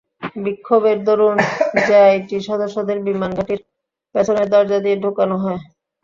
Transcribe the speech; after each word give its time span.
বিক্ষোভের 0.35 0.97
দরুন 1.07 1.37
জেআইটি 1.81 2.37
সদস্যদের 2.49 2.97
বিমান 3.07 3.31
ঘাঁটির 3.37 3.61
পেছনের 4.15 4.47
দরজা 4.49 4.79
দিয়ে 4.79 4.97
ঢোকানো 5.03 5.35
হয়। 5.43 5.59